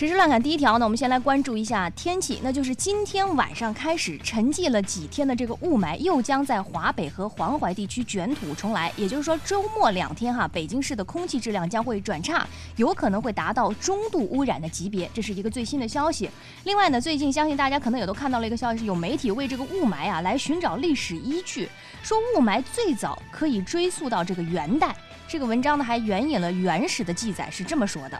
[0.00, 8.90] 时事乱砍第一条呢，我们先来关注一下天气，那就是今天晚上开始沉寂了几天的这个雾霾又将在华北和黄淮地区卷土重来。
[8.96, 16.30] 也就是说，周末两天哈，北京市的空气质量将会转差，有可能会达到中度污染的级别，这是一个最新的消息。
[16.64, 21.68] 另外呢，最近相信大家可能也都看到了一个消息，是有媒体为这个雾霾啊来寻找历史依据，
[22.02, 24.96] 说雾霾最早可以追溯到这个元代。
[25.28, 28.18] 这个文章呢还援引了原始的记载，是这么说的。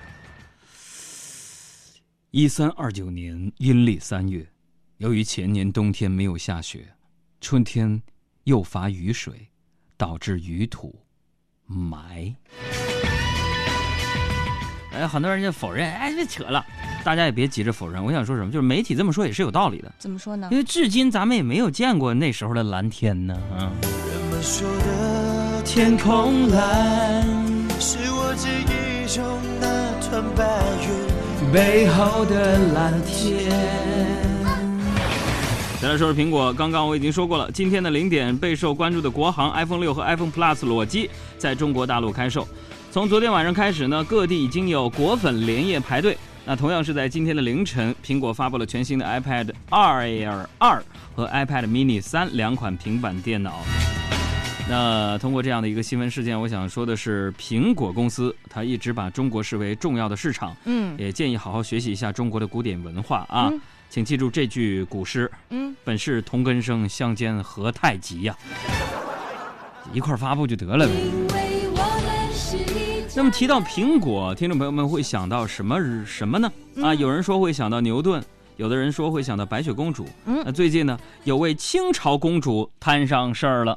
[2.32, 4.46] 一三二九年阴历三月，
[4.98, 6.86] 由于前年冬天没有下雪，
[7.40, 8.00] 春天
[8.44, 9.48] 又乏雨水，
[9.96, 10.94] 导致雨土
[11.66, 12.32] 埋。
[14.92, 16.64] 哎，很多人就否认，哎，别扯了，
[17.02, 18.04] 大家也别急着否认。
[18.04, 19.92] 我想说什么，就是媒体这么说也是有道理的。
[19.98, 20.46] 怎么说呢？
[20.52, 23.34] 因为至今咱们也没有见过那时候的蓝天呢。
[23.58, 23.74] 啊。
[23.82, 27.26] 人们说的天空蓝，
[27.80, 27.98] 是
[31.52, 33.50] 背后的蓝天。
[35.80, 42.46] 再来说说苹果，刚刚我已经说过了，今天的零点备受关注的国行 iPhone 六和 iPhone Plus 裸机在中国大陆开售。
[42.92, 46.16] 从昨天晚上开始呢，各地已经有果粉连夜排队。
[46.44, 50.82] 那同样是在今天的凌晨，苹果发布了全新的 iPad Air 二
[51.14, 53.60] 和 iPad Mini 三两款平板电脑。
[54.68, 63.52] 那通过这样的一个新闻事件，我想说的是，苹果公司它一直把中国视为重要的市场，嗯，也建议好好学习一下中国的古典文化啊，
[63.88, 68.36] 请记住这句古诗，嗯，本是同根生，相煎何太急呀，
[69.92, 70.94] 一块发布就得了呗。
[73.16, 76.50] 那么提到苹果，听众朋友们会想到什么什么呢？
[76.80, 78.22] 啊，有人说会想到牛顿，
[78.56, 83.76] 有的人说会想到白雪公主，嗯，那最近呢，有位清朝公主摊上事儿了。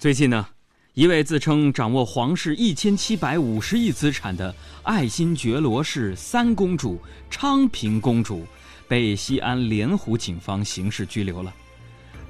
[0.00, 0.48] 最近呢，
[0.94, 8.46] 一位自称掌握皇室一千七百五十亿资产的爱新觉罗氏三公主昌平公主，
[8.88, 11.52] 被西安莲湖警方刑事拘留了。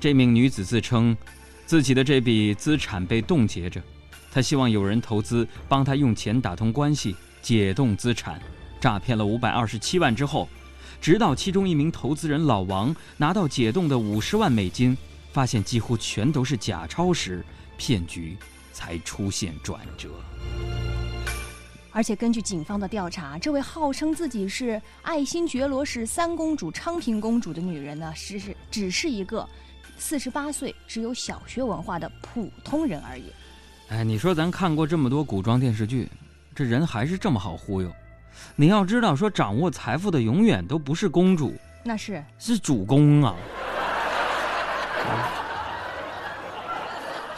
[0.01, 1.17] 这名女子自称，
[1.65, 3.81] 自己的这笔资产被冻结着，
[4.33, 8.43] 她希望有人投资，帮她用钱打通关系，解冻资产，
[8.81, 10.49] 诈骗了五百二十七万之后，
[11.01, 14.99] 直到其中一名投资人老王拿到解冻的五十万美金，
[15.33, 17.45] 发现几乎全都是假钞时。
[17.81, 18.37] 骗局
[18.75, 20.11] 才出现转折，
[21.93, 29.49] 而且根据警方的调查，这位号称自己是爱新觉罗氏三公主昌平公主的女人呢，只是只是一个
[29.97, 33.25] 四十八岁、只有小学文化的普通人而已。
[33.89, 36.07] 哎，你说咱看过这么多古装电视剧，
[36.55, 37.91] 这人还是这么好忽悠？
[38.57, 43.35] 你要知道，说掌握财富的永远都不是公主，那是是主公啊。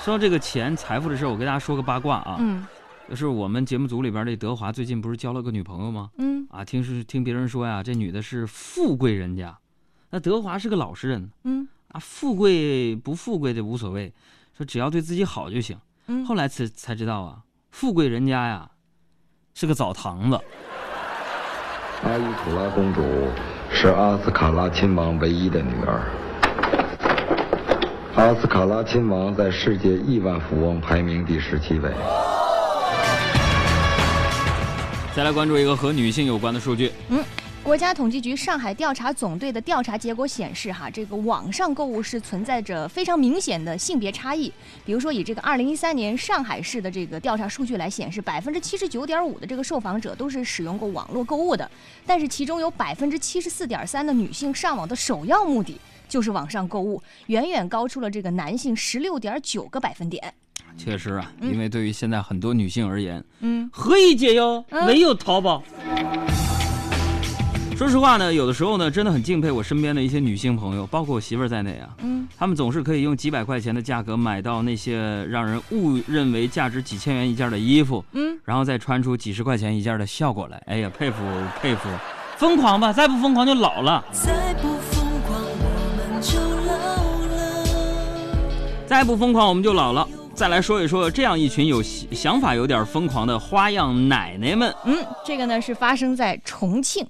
[0.02, 2.36] 说到这个钱财富的事儿，我给大家说个八卦啊。
[2.40, 2.66] 嗯，
[3.08, 6.10] 就是我们节目组里边这德华最近不是交了个女朋友吗？
[6.18, 9.56] 嗯，啊，听是听别人说呀，这女的是富贵人家，
[10.10, 11.30] 那德华是个老实人。
[11.44, 14.12] 嗯，啊，富贵不富贵的无所谓，
[14.58, 15.78] 说只要对自己好就行。
[16.08, 17.38] 嗯，后来才才知道啊，
[17.70, 18.68] 富贵人家呀，
[19.54, 20.41] 是个澡堂子。
[22.02, 23.04] 阿依土拉公主
[23.70, 26.10] 是阿斯卡拉亲王唯一的女儿。
[28.14, 31.90] 阿斯卡拉亲王在世界亿万富翁排名第十七位。
[35.16, 36.92] 再来关注一个和女性有关的数据。
[37.08, 37.24] 嗯，
[37.62, 44.52] 国家统计局上海调查总队的调查结果显示，哈，这个网上购物是存在着非常明显的性别差异。
[44.84, 51.70] 比如说，以这个二零一三年上海市的这个调查数据来显示，百分之七十九点五的这个受访者都是使用过网络购物的，
[52.06, 55.80] 但是其中有百分之七十四点三的女性上网的首要目的。
[56.12, 60.22] 就是网上购物，远远高出了这个男性十六点九个百分点。
[60.76, 64.62] 确实啊，因为对于现在很多女性而言，嗯，何以解忧？
[64.86, 65.62] 唯有淘宝。
[67.78, 80.62] 说实话呢，有的时候呢，真的很敬佩我身边的一些女性朋友，包括我媳妇儿在内啊，嗯，她们总是可以用几百块钱的价格买到那些让人误认为价值几千元一件的衣服，嗯，然后再穿出几十块钱一件的效果来。
[80.66, 81.24] 哎呀，佩服
[81.62, 81.88] 佩服，
[82.36, 82.92] 疯狂吧！
[82.92, 84.04] 再不疯狂就老了。
[84.12, 84.76] 再不
[88.92, 90.06] 再不疯狂，我们就老了。
[90.34, 94.71] 再来说一说这样一群有想法、有点疯狂的花样奶奶们。
[94.84, 97.03] 嗯，这个呢是发生在重庆。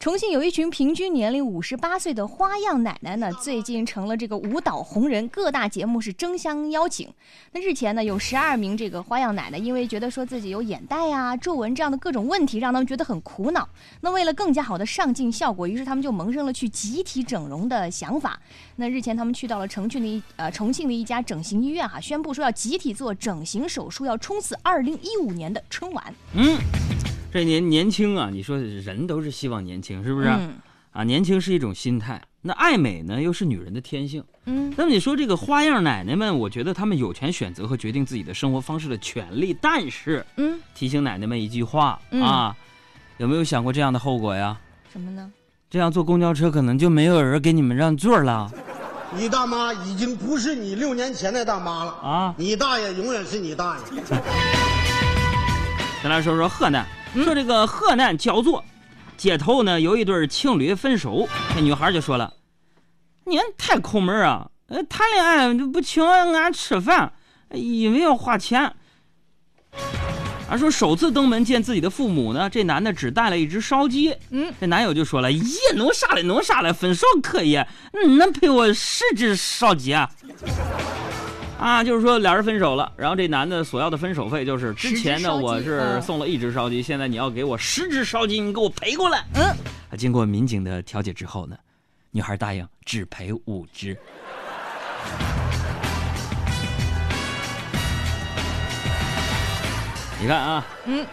[0.00, 7.06] 重庆有一群平均年龄五十八岁的花样奶奶呢，最近成了这个舞蹈红人，各大节目是争相邀请。
[7.52, 13.68] 那日前呢，有十二名这个花样奶奶，因为觉得说自己有眼袋呀、皱纹这样的各种问题，让他们觉得很苦恼。
[14.00, 18.40] 那为了更加好的上镜效果，于是他们就萌生了去集体整容的想法。
[18.76, 26.02] 那日前他们去到了重庆的一呃重庆的一家整形医院哈，宣布说要集体做整形手术，要冲刺二零一五年的春晚。
[26.32, 26.56] 嗯，
[27.32, 30.28] 这年年轻啊，你说人都是希望年轻，是不是？
[30.28, 30.54] 嗯
[30.92, 34.24] 啊，年轻是一种心态，那爱美呢又是女人的天性。
[34.46, 42.56] 嗯那么你说这个花样奶奶们，我觉得她们有权选择和决定自己的生活方式的权利，但是嗯，提醒奶奶们一句话、嗯啊，
[43.18, 44.58] 有没有想过这样的后果呀？
[44.92, 45.30] 什么呢？
[45.70, 48.50] 这样坐公交车可能就没有人给你们让座了
[49.16, 52.34] 你大妈已经不是你六年前的大妈了，啊！
[52.36, 54.02] 你大爷永远是你大爷。
[56.02, 56.84] 咱来说说河南，
[57.14, 58.64] 说这个河南焦作
[59.16, 62.32] 街头呢有一对情侣分手，那女孩就说了
[63.26, 64.48] ：“你们太抠门啊！
[64.68, 67.12] 呃，谈恋爱就不请俺吃饭，
[67.52, 68.72] 因为要花钱。”
[70.48, 74.16] 啊，说首次登门见自己的父母呢，这男的只带了一只烧鸡。
[74.30, 76.22] 嗯，这男友就说了：“咦，弄啥嘞？
[76.22, 76.72] 弄啥嘞？
[76.72, 77.62] 分手可以，
[78.04, 80.10] 你，能赔我十只烧鸡啊？”
[81.60, 89.22] 啊，就是说俩人分手了，然后这男的索要的分手费就是之前呢我是嗯送了一只烧鸡，现在你要给我十只烧鸡，你给我赔过来。
[89.34, 91.54] 嗯，啊，经过民警的调解之后呢，
[92.12, 93.94] 女孩答应只赔五只。
[100.18, 101.04] 你看啊，嗯，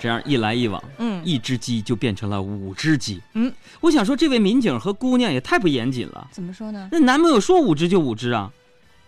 [0.00, 3.22] 这样一来一往，嗯一只鸡就变成了五只鸡。
[3.34, 6.26] 嗯，我想说，这位民警和姑娘也太不严谨了。
[6.32, 6.88] 怎么说呢？
[6.90, 8.50] 那男朋友说五只就五只啊，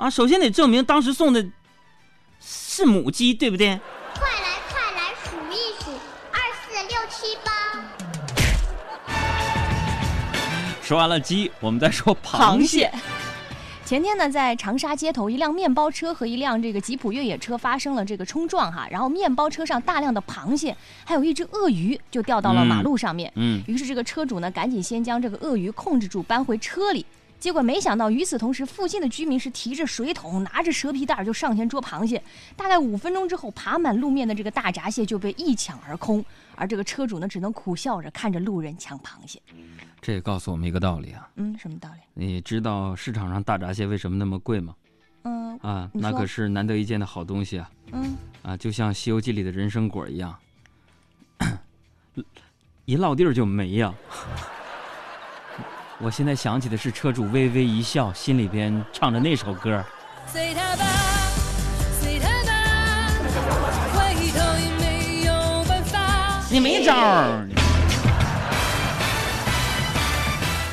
[0.05, 1.43] 啊，首先得证明当时送的
[2.39, 3.81] 是母鸡，对不对？
[4.13, 5.91] 快来快来数一数，
[6.31, 7.51] 二四六七八。
[10.83, 12.93] 说完了鸡，我们再说螃蟹。
[13.87, 23.33] 前天呢，在长沙街头，一辆面包车和一辆这个吉普越野车发生了这个冲撞哈，然后面包车上大量的螃蟹，还有一只鳄鱼就掉到了马路上面。
[23.37, 27.07] 嗯，于是这个车主呢，赶紧先将这个鳄鱼控制住，搬回车里。
[27.45, 32.23] 结果没想到，与此同时，附近的居民是提着水桶，拿着蛇皮袋儿就上前捉螃蟹。
[32.57, 36.25] 大概五分钟之后，爬满路面的这个大闸蟹就被一抢而空，
[36.55, 39.39] 而这个车主呢，只能苦笑着看着路人抢螃蟹。
[40.01, 42.01] 这也告诉我们一个道理啊，嗯，什么道理？
[42.15, 44.75] 你知道市场上大闸蟹为什么那么贵吗？
[45.25, 47.71] 嗯啊，那可是难得一见的好东西啊！
[47.93, 50.35] 嗯，啊，就像《西游记》里的人参果一样，
[52.87, 53.93] 一落地儿就没呀。
[56.05, 59.83] 我现在想起的是车主微微一笑，心里边唱着那首歌。
[60.27, 60.85] 随他吧，
[61.99, 62.53] 随他吧，
[63.95, 66.43] 回头也没有办法。
[66.51, 67.49] 你没招儿。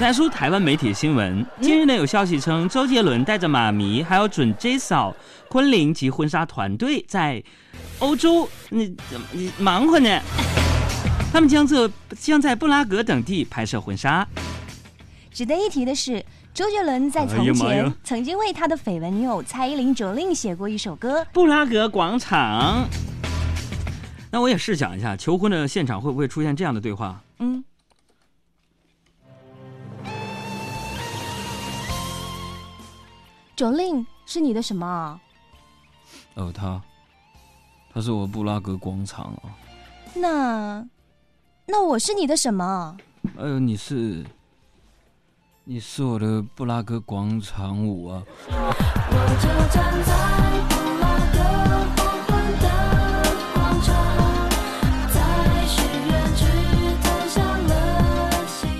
[0.01, 5.15] 来说台湾媒体新闻，近日呢有消息称，周杰伦带着妈咪还有准 J 嫂、
[5.47, 7.41] 昆凌及婚纱团队在
[7.99, 8.83] 欧洲那
[9.31, 10.19] 你忙活呢。
[11.31, 11.89] 他们将这
[12.19, 14.27] 将在布拉格等地拍摄婚纱。
[15.31, 16.23] 值得一提的是，
[16.53, 21.25] 周杰伦在哎从前曾经为他的绯闻女友蔡依林 Jolin 写过一首歌。
[21.31, 22.85] 布拉格广场。
[24.29, 27.21] 那我也试想一下，求婚的现场会不会出现这样的对话？
[27.39, 27.63] 嗯
[33.55, 35.19] ，Jolin 是你的什么啊？
[36.35, 36.81] 哦，他，
[37.93, 39.55] 他是我布拉格广场啊。
[40.13, 40.85] 那
[41.65, 42.97] 那我是你的什么？
[43.37, 44.25] 哎呦，你是，
[45.63, 48.23] 你是我的布拉格广场舞啊！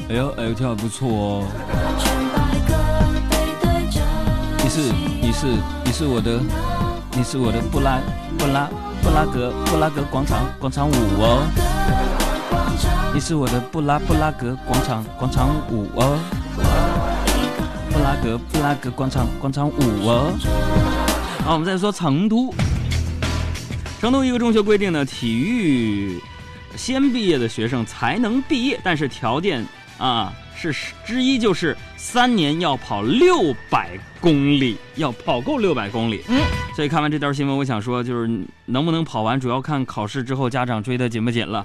[0.10, 1.44] 哎呦，哎呦，跳的不错哦。
[4.64, 4.82] 你是，
[5.22, 5.46] 你是，
[5.86, 6.40] 你是我的，
[7.16, 8.00] 你是我的布拉
[8.40, 8.68] 布拉
[9.04, 11.46] 布拉格布拉格广场广场舞哦。
[13.14, 16.18] 你是我的布拉布拉格广场广场舞哦。
[18.02, 20.34] 布拉格布拉格广场广场舞哦。
[21.46, 22.52] 好，我们再说成都。
[24.00, 26.20] 成都一个中学规定呢，体育
[26.76, 29.64] 先毕业的学生才能毕业，但是条件
[30.00, 30.74] 啊是
[31.06, 36.24] 之一就是三年要跑六百公里，要跑够六百公里。
[36.28, 36.42] 嗯，
[36.76, 38.28] 所以看完这条新闻，我想说，就是
[38.66, 41.64] 能不能跑完，主要看考试之后家长追得紧不紧了。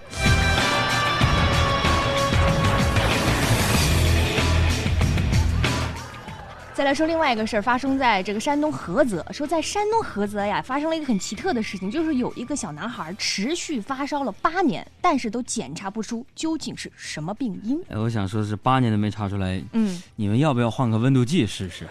[6.87, 9.26] 来说另外一个事儿，发生在这个山东菏泽。
[9.33, 17.76] 说在山东菏泽呀，发生了一个很奇特的事情，就是有一个小男孩持续发烧了八年，但是都检查不出究竟是什么病因。
[17.88, 21.88] 哎，我想说的是八年都没查出来，嗯，你们要不要换个温度计试试？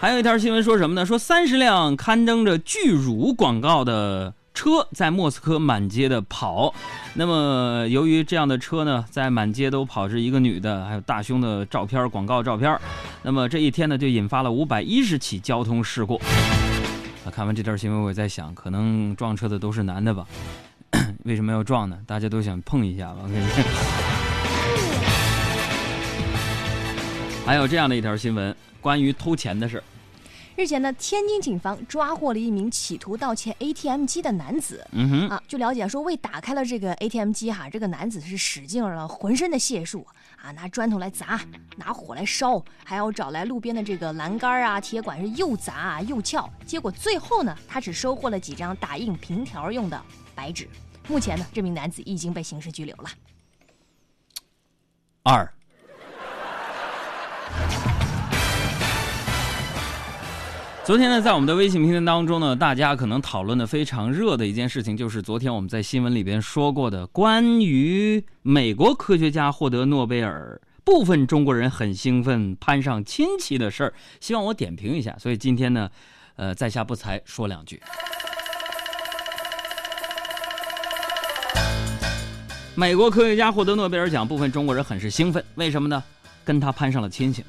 [0.00, 1.04] 还有一条新闻说什么呢？
[1.04, 6.74] 说三十辆刊登着巨乳广告的车在莫斯科满街的跑。
[7.14, 12.78] 那么，由于这样的车呢，在满街都跑着一个女的，还有大胸的照片、广告照片。
[13.22, 16.16] 那么这一天呢，就引发了五百一十起交通事故。
[17.24, 20.26] 啊，看完这条新闻，我也在想，可能撞车的都是男的吧？
[21.24, 21.98] 为什么要撞呢？
[22.06, 23.18] 大家都想碰一下吧？
[23.22, 23.62] 我跟你说。
[27.44, 29.84] 还有这样的一条新闻，关于偷钱的事儿。
[30.62, 34.86] 日前呢，天津警方抓获了一名企图盗窃 ATM 机的男子。
[34.92, 40.06] 嗯哼，啊，据了解说，为打开了这个 ATM 机哈，这个男子是使尽了浑身的解数
[40.40, 41.40] 啊，拿砖头来砸，
[41.76, 46.48] 拿火来烧，还要找来路边的这个栏杆啊、铁管是又砸啊又撬。
[46.64, 50.00] 结果最后呢，他只收获了几张打印凭条用的
[50.32, 50.68] 白纸。
[51.08, 53.10] 目前呢，这名男子已经被刑事拘留了。
[55.24, 55.52] 二。
[60.84, 75.16] 昨天呢，在我们的微信平台当中呢，大家可能讨论的非常热的一件事情，就是昨天我们在新闻里边说过的关于美国科学家获得诺贝尔，部分中国人很兴奋攀上亲戚的事儿，希望我点评一下。
[75.20, 75.88] 所以今天呢，
[76.34, 77.80] 呃，在下不才说两句。
[82.74, 86.02] 美国科学家获得诺贝尔奖，部分中国人很是兴奋，为什么呢？
[86.44, 87.44] 跟他攀上了亲戚。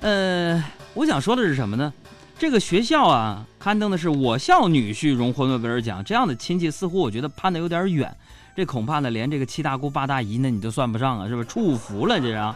[0.00, 1.92] 呃，我想说的是什么呢？
[2.38, 8.14] 这个学校啊，刊登的是我校女婿荣获诺贝尔奖，这样的亲戚似乎我觉得攀得有点远，
[8.54, 11.48] 这恐怕呢连这个七大姑八大姨呢你都算不上啊，是不是？
[11.48, 12.54] 触福了这样。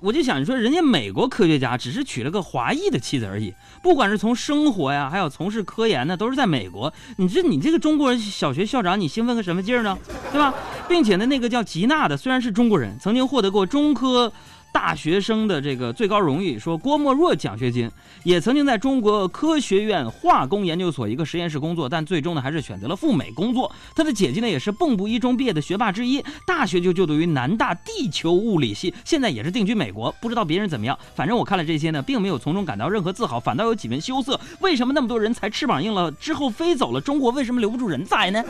[0.00, 6.92] 我就想说，人家美国科学家只是娶了个华裔的妻子而已，不管是从生活呀，还有从事科研呢，都是在美国。
[7.16, 9.96] 你这你这个中国人小学校长，你兴奋个什么劲儿呢？
[10.30, 10.52] 对吧？
[10.88, 14.30] 并且呢，那个叫吉娜的虽然是中国人，曾经获得过中科。
[14.76, 17.90] 大学生的这个最高荣誉，说郭沫若奖学金，
[18.24, 23.72] 也曾经在中国科学院化工研究所一个实验室工作，但最终呢还是选择了赴美工作。
[23.94, 30.14] 他的姐姐呢也是蚌埠一中毕业的学霸之一，大学就就读于南大地球物理系，现在也是定居美国。
[30.20, 34.38] 不知道别人怎么样，反正我看了这些呢，并没有从中感到任何自豪，反倒有几分羞涩。
[34.60, 38.44] 为什么那么多人才翅膀硬了之后飞走了，中国为什么留不住人才呢？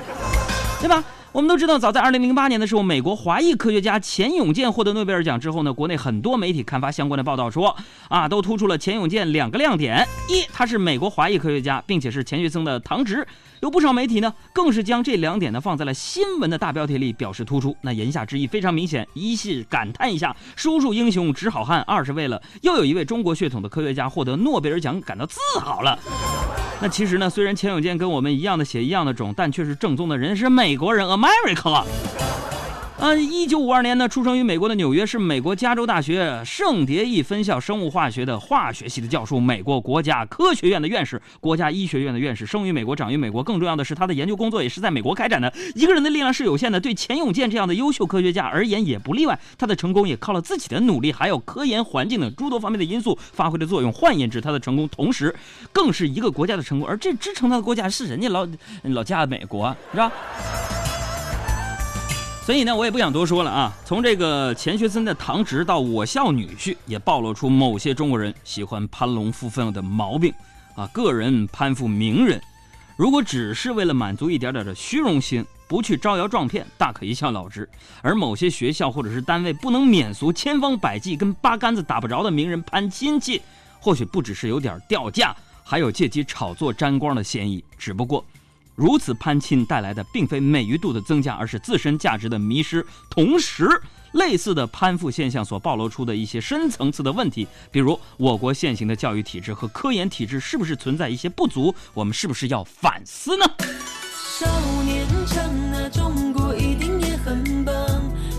[0.80, 1.04] 对吧？
[1.36, 7.76] 我们都知道，早在2008年的时候，美国华裔科学家钱永健获得诺贝尔奖之后呢，国内很多媒体刊发相关的报道说，
[8.08, 13.28] 啊，都突出了钱永健两个亮点：一，他是美国华裔科学家，并且是钱学森的堂侄。
[13.60, 17.76] 有不少媒体呢，更是将这两点呢放在了新闻的大标题里，表示突出。
[17.82, 25.98] 那言下之意非常明显，一是感叹一下叔叔英雄直好汉，二是为了又有一位中国血统的科学家获得诺贝尔奖感到自豪了。
[26.78, 31.84] 那其实呢，虽然钱永健跟我们一样的血一样的种，但却是正宗的人，是美国人，America。
[32.98, 43.42] 嗯，一九五二年呢，出生于美国的纽约，是美国加州大学圣迭易分校生物化学的化学系的教授，美国国家科学院的院士，国家医学院的院士，生于美国，长于美国。
[43.44, 45.52] 更重要的是，他的研究工作也是在美国开展的。
[45.74, 49.38] 一个人的力量是有限的，对钱永健这样的优秀科学家而言也不例外。
[49.58, 53.92] 他的成功也靠了自己的努力，还有科研环境等诸多方面的因素发挥的作用。
[53.92, 55.36] 换言之，他的成功同时
[55.70, 58.48] 更是一个国家的成功，而这支撑他的国家是人家老
[58.84, 60.10] 老家美国，是吧？
[62.46, 63.76] 所以呢，我也不想多说了啊。
[63.84, 70.32] 从这个钱学森的堂侄到我校女婿，也暴露出某些中国人喜欢攀龙附凤的毛病
[70.76, 70.86] 啊。
[70.92, 72.40] 个人攀附名人，
[72.96, 77.68] 如果只是为了满足一点点的虚荣心，不去招摇撞骗，大可一笑了之。
[78.00, 83.42] 而某些学校或者是单位不能免俗，千方百计跟八竿子打不着的名人攀亲戚，
[83.80, 85.34] 或许不只是有点掉价，
[85.64, 87.64] 还有借机炒作沾光的嫌疑。
[87.76, 88.24] 只不过。
[88.76, 92.86] 如此攀亲带来的并非美誉度的增加，而是自身价值的迷失。
[93.10, 93.68] 同时，
[94.12, 101.74] 类似的攀附现象所暴露出的一些深层次的问题，比如我国现行的教育体制和科研体制是不是存在一些不足？
[101.94, 103.44] 我们是不是要反思呢？
[104.38, 104.46] 少
[104.84, 105.42] 年强
[105.72, 107.74] 啊，中国一定也很棒，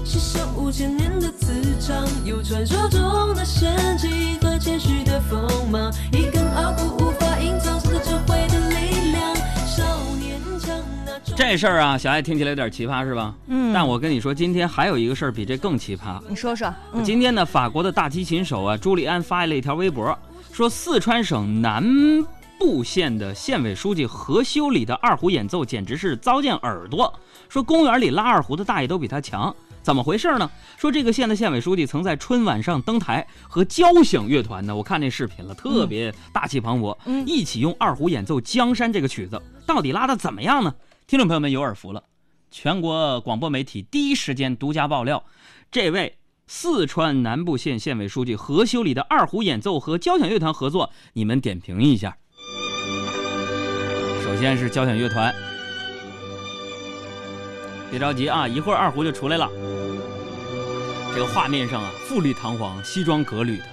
[0.06, 5.92] 携手五千年的磁场，有传说中的神奇和谦虚的锋芒，
[11.38, 13.32] 这事儿啊，小爱听起来有点奇葩是吧？
[13.46, 16.20] 嗯但我跟你说，今天还有一个事儿比这更奇葩。
[16.28, 20.18] 你说说，嗯，今天呢，法国的大提琴手啊，朱利安发了一条微博，
[20.52, 21.86] 说四川省南
[22.58, 27.14] 部县的县委书记何修理的二胡演奏简直是糟践耳朵。
[27.48, 30.50] 说公园里拉二胡的大爷都比他强，怎么回事呢？
[30.76, 40.74] 说这个县的县委书记曾在春晚上登台和交响乐团呢，我看那视频了，特别大气磅礴，嗯一起用二胡演奏《江山》这个曲子，到底拉的怎么样呢？
[41.08, 42.04] 听众朋友们有耳福了，
[42.52, 45.24] 全国广播媒体第一时间独家爆料，
[45.72, 52.18] 这位四川南部县县委书记何修理的二胡演奏和交响乐团合作，你们点评一下。
[54.22, 55.34] 首先是交响乐团，
[57.90, 59.50] 别着急啊，一会儿二胡就出来了。
[61.14, 63.66] 这个画面上啊，富丽堂皇、西装革履的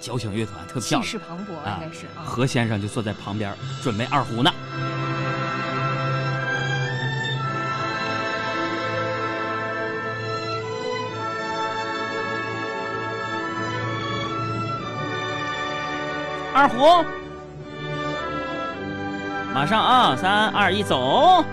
[0.00, 2.24] 交响乐团特别气，势磅礴，啊应该是啊。
[2.24, 4.50] 何先生就坐在旁边准备二胡呢。
[16.62, 17.04] 二胡，
[19.52, 20.14] 马上啊！
[20.14, 21.44] 三二一，走！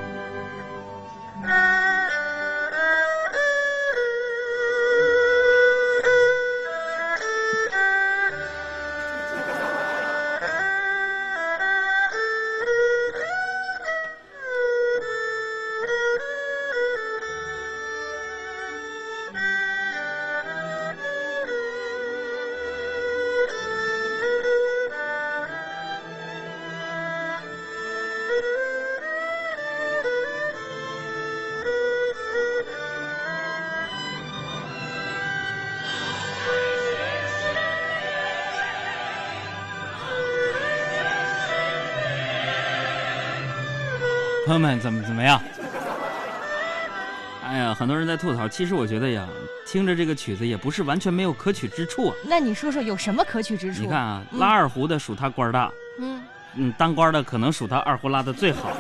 [44.46, 45.40] 朋友们，怎么怎么样？
[47.46, 48.48] 哎呀，很多人在吐槽。
[48.48, 49.28] 其实我觉得呀，
[49.66, 52.16] 听着这个曲子也不是完全没有可取之处啊。
[52.28, 53.82] 那你说说有什么可取之处？
[53.82, 56.22] 你看啊，嗯拉二胡的数他官儿大，嗯，
[56.56, 58.72] 嗯，当官的可能数他二胡拉的最好。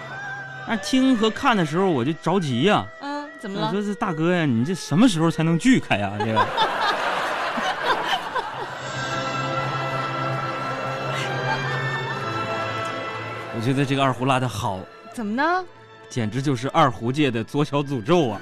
[0.66, 3.68] 但听和看的时候我就着急呀、嗯，怎么了？
[3.68, 6.12] 我说这大哥呀，你这什么时候才能锯开呀？
[6.18, 6.46] 这个。
[13.60, 14.80] 我觉得这个二胡拉的好，
[15.12, 15.62] 怎么呢？
[16.08, 18.40] 简直就是二胡界的左小诅咒啊！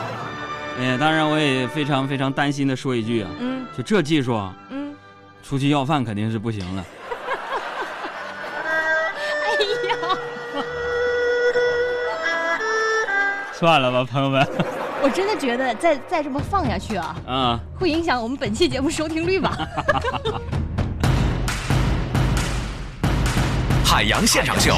[0.80, 4.94] 哎，当然我也非常非常担心的说一句啊，嗯就这技术啊，嗯，
[5.42, 6.84] 出去要饭肯定是不行了。
[9.44, 9.52] 哎
[9.90, 9.94] 呀，
[13.52, 14.48] 算了吧，朋友们，
[15.02, 19.54] 我真的觉得再再这么放下去啊，啊，会影响我们本期节目收听率吧？
[23.88, 24.76] 海洋现场秀，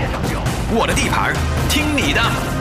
[0.71, 1.33] 我的地盘，
[1.71, 2.58] 听你的。